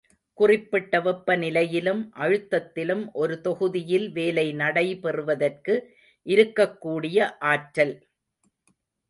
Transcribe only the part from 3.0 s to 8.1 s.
ஒரு தொகுதியில் வேலை நடைபெறுவதற்கு இருக்கக்கூடிய ஆற்றல்.